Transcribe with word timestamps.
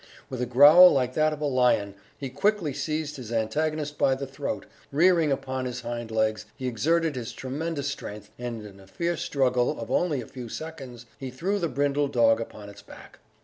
With 0.31 0.41
a 0.41 0.47
growl 0.47 0.91
like 0.91 1.13
that 1.13 1.31
of 1.31 1.41
a 1.41 1.45
lion, 1.45 1.93
he 2.17 2.31
quickly 2.31 2.73
seized 2.73 3.17
his 3.17 3.31
antagonist 3.31 3.99
by 3.99 4.15
the 4.15 4.25
throat; 4.25 4.65
rearing 4.91 5.31
upon 5.31 5.65
his 5.65 5.81
hind 5.81 6.09
legs, 6.09 6.47
he 6.55 6.65
exerted 6.67 7.15
his 7.15 7.33
tremendous 7.33 7.89
strength, 7.89 8.31
and 8.39 8.65
in 8.65 8.79
a 8.79 8.87
fierce 8.87 9.21
struggle 9.21 9.79
of 9.79 9.91
only 9.91 10.19
a 10.19 10.25
few 10.25 10.49
seconds, 10.49 11.05
he 11.19 11.29
threw 11.29 11.59
the 11.59 11.69
brindled 11.69 12.13
dog 12.13 12.41
upon 12.41 12.67
its 12.67 12.81
back. 12.81 13.19